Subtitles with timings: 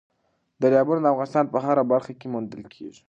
[0.61, 2.99] دریابونه د افغانستان په هره برخه کې موندل کېږي.